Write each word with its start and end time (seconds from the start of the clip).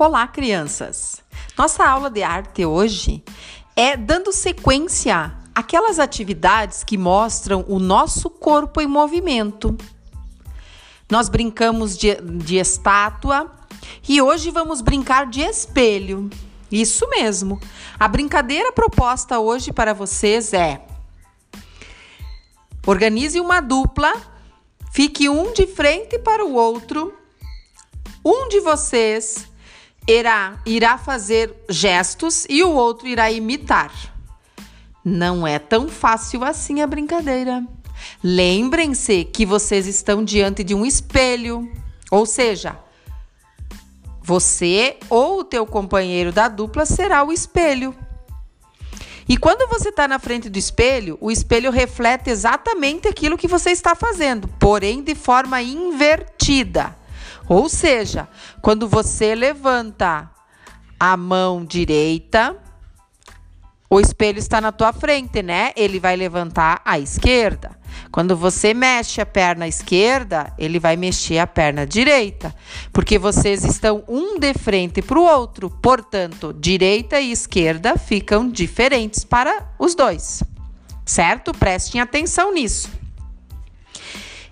Olá, 0.00 0.28
crianças! 0.28 1.24
Nossa 1.56 1.84
aula 1.84 2.08
de 2.08 2.22
arte 2.22 2.64
hoje 2.64 3.20
é 3.74 3.96
dando 3.96 4.32
sequência 4.32 5.36
àquelas 5.52 5.98
atividades 5.98 6.84
que 6.84 6.96
mostram 6.96 7.64
o 7.66 7.80
nosso 7.80 8.30
corpo 8.30 8.80
em 8.80 8.86
movimento. 8.86 9.76
Nós 11.10 11.28
brincamos 11.28 11.98
de, 11.98 12.14
de 12.14 12.58
estátua 12.58 13.50
e 14.08 14.22
hoje 14.22 14.52
vamos 14.52 14.80
brincar 14.80 15.26
de 15.26 15.40
espelho. 15.40 16.30
Isso 16.70 17.10
mesmo. 17.10 17.58
A 17.98 18.06
brincadeira 18.06 18.70
proposta 18.70 19.40
hoje 19.40 19.72
para 19.72 19.92
vocês 19.92 20.52
é: 20.52 20.80
organize 22.86 23.40
uma 23.40 23.60
dupla, 23.60 24.12
fique 24.92 25.28
um 25.28 25.52
de 25.52 25.66
frente 25.66 26.20
para 26.20 26.44
o 26.44 26.54
outro. 26.54 27.12
Um 28.24 28.48
de 28.48 28.60
vocês 28.60 29.48
irá, 30.08 30.58
irá 30.64 30.96
fazer 30.96 31.54
gestos 31.68 32.46
e 32.48 32.64
o 32.64 32.72
outro 32.72 33.06
irá 33.06 33.30
imitar. 33.30 33.92
Não 35.04 35.46
é 35.46 35.58
tão 35.58 35.88
fácil 35.88 36.42
assim 36.42 36.80
a 36.80 36.86
brincadeira. 36.86 37.62
Lembrem-se 38.24 39.24
que 39.24 39.44
vocês 39.44 39.86
estão 39.86 40.24
diante 40.24 40.64
de 40.64 40.74
um 40.74 40.86
espelho, 40.86 41.70
ou 42.10 42.24
seja, 42.24 42.78
você 44.22 44.96
ou 45.10 45.40
o 45.40 45.44
teu 45.44 45.66
companheiro 45.66 46.32
da 46.32 46.48
dupla 46.48 46.86
será 46.86 47.22
o 47.22 47.32
espelho. 47.32 47.94
E 49.28 49.36
quando 49.36 49.68
você 49.68 49.90
está 49.90 50.08
na 50.08 50.18
frente 50.18 50.48
do 50.48 50.58
espelho, 50.58 51.18
o 51.20 51.30
espelho 51.30 51.70
reflete 51.70 52.30
exatamente 52.30 53.06
aquilo 53.06 53.36
que 53.36 53.46
você 53.46 53.70
está 53.70 53.94
fazendo, 53.94 54.48
porém 54.58 55.02
de 55.02 55.14
forma 55.14 55.60
invertida. 55.60 56.97
Ou 57.48 57.68
seja, 57.68 58.28
quando 58.60 58.86
você 58.86 59.34
levanta 59.34 60.30
a 61.00 61.16
mão 61.16 61.64
direita, 61.64 62.56
o 63.90 63.98
espelho 63.98 64.38
está 64.38 64.60
na 64.60 64.70
tua 64.70 64.92
frente, 64.92 65.42
né? 65.42 65.72
Ele 65.74 65.98
vai 65.98 66.14
levantar 66.14 66.82
a 66.84 66.98
esquerda. 66.98 67.78
Quando 68.12 68.36
você 68.36 68.74
mexe 68.74 69.20
a 69.20 69.26
perna 69.26 69.66
esquerda, 69.66 70.52
ele 70.58 70.78
vai 70.78 70.94
mexer 70.94 71.38
a 71.38 71.46
perna 71.46 71.86
direita, 71.86 72.54
porque 72.92 73.18
vocês 73.18 73.64
estão 73.64 74.04
um 74.06 74.38
de 74.38 74.52
frente 74.54 75.00
para 75.00 75.18
o 75.18 75.24
outro. 75.24 75.70
Portanto, 75.70 76.52
direita 76.52 77.18
e 77.18 77.32
esquerda 77.32 77.96
ficam 77.96 78.48
diferentes 78.48 79.24
para 79.24 79.70
os 79.78 79.94
dois, 79.94 80.42
certo? 81.04 81.52
Prestem 81.52 82.00
atenção 82.00 82.52
nisso. 82.52 82.97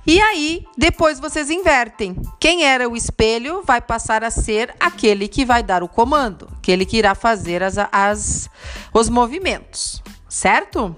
E 0.07 0.21
aí, 0.21 0.65
depois 0.79 1.19
vocês 1.19 1.51
invertem. 1.51 2.17
Quem 2.39 2.65
era 2.65 2.89
o 2.89 2.97
espelho 2.97 3.63
vai 3.65 3.81
passar 3.81 4.23
a 4.23 4.31
ser 4.31 4.73
aquele 4.79 5.27
que 5.27 5.45
vai 5.45 5.65
dar 5.65 5.83
o 5.83 5.89
comando, 5.89 6.49
aquele 6.59 6.87
que 6.87 6.97
irá 6.97 7.15
fazer 7.17 7.61
as, 7.61 7.77
as, 7.91 8.49
os 8.95 9.09
movimentos, 9.09 10.01
certo? 10.29 10.95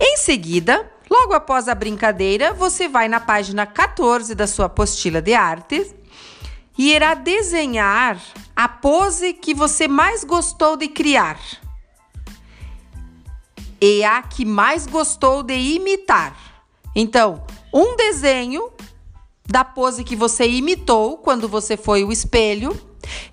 Em 0.00 0.16
seguida, 0.16 0.90
logo 1.10 1.34
após 1.34 1.68
a 1.68 1.74
brincadeira, 1.74 2.54
você 2.54 2.88
vai 2.88 3.08
na 3.08 3.20
página 3.20 3.66
14 3.66 4.34
da 4.34 4.46
sua 4.46 4.66
apostila 4.66 5.20
de 5.20 5.34
arte 5.34 5.94
e 6.78 6.94
irá 6.94 7.12
desenhar 7.12 8.18
a 8.56 8.68
pose 8.68 9.34
que 9.34 9.52
você 9.52 9.86
mais 9.86 10.24
gostou 10.24 10.78
de 10.78 10.88
criar 10.88 11.38
e 13.78 14.02
a 14.02 14.22
que 14.22 14.46
mais 14.46 14.86
gostou 14.86 15.42
de 15.42 15.54
imitar. 15.54 16.34
Então, 16.94 17.44
um 17.72 17.96
desenho 17.96 18.70
da 19.46 19.64
pose 19.64 20.04
que 20.04 20.14
você 20.14 20.46
imitou 20.48 21.18
quando 21.18 21.48
você 21.48 21.76
foi 21.76 22.04
o 22.04 22.12
espelho 22.12 22.78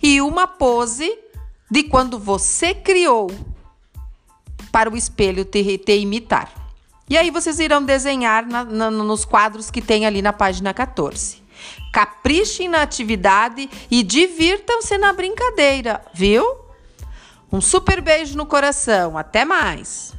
e 0.02 0.22
uma 0.22 0.48
pose 0.48 1.18
de 1.70 1.84
quando 1.84 2.18
você 2.18 2.74
criou 2.74 3.30
para 4.72 4.90
o 4.90 4.98
espelho 4.98 5.46
te, 5.46 5.78
te 5.78 5.98
imitar. 5.98 6.52
E 7.10 7.18
aí 7.18 7.32
vocês 7.32 7.60
irão 7.60 7.84
desenhar 7.84 8.46
na, 8.46 8.64
na, 8.64 8.92
nos 8.92 9.26
quadros 9.26 9.72
que 9.72 9.82
tem 9.82 10.06
ali 10.06 10.22
na 10.22 10.32
página 10.32 10.74
14. 10.74 11.42
Caprichem 11.92 12.68
na 12.68 12.84
atividade 12.84 13.70
e 13.90 14.04
divirtam-se 14.04 14.98
na 14.98 15.12
brincadeira, 15.12 16.06
viu? 16.14 16.46
Um 17.52 17.60
super 17.60 18.00
beijo 18.00 18.38
no 18.38 18.46
coração. 18.46 19.18
Até 19.18 19.44
mais! 19.44 20.14